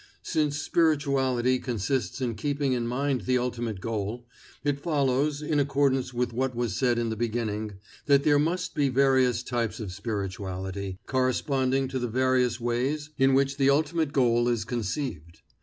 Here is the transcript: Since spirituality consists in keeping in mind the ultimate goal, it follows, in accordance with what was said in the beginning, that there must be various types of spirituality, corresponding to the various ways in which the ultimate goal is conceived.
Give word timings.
Since 0.23 0.57
spirituality 0.57 1.59
consists 1.59 2.21
in 2.21 2.33
keeping 2.33 2.73
in 2.73 2.87
mind 2.87 3.21
the 3.21 3.37
ultimate 3.37 3.79
goal, 3.79 4.25
it 4.63 4.79
follows, 4.79 5.43
in 5.43 5.59
accordance 5.59 6.11
with 6.11 6.33
what 6.33 6.55
was 6.55 6.75
said 6.75 6.97
in 6.97 7.09
the 7.11 7.15
beginning, 7.15 7.73
that 8.07 8.23
there 8.23 8.39
must 8.39 8.73
be 8.73 8.89
various 8.89 9.43
types 9.43 9.79
of 9.79 9.91
spirituality, 9.91 10.97
corresponding 11.05 11.87
to 11.89 11.99
the 11.99 12.07
various 12.07 12.59
ways 12.59 13.11
in 13.19 13.35
which 13.35 13.57
the 13.57 13.69
ultimate 13.69 14.11
goal 14.11 14.47
is 14.49 14.65
conceived. 14.65 15.41